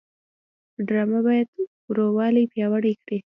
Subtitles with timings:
[0.87, 1.47] ډرامه باید
[1.89, 3.17] ورورولي پیاوړې کړي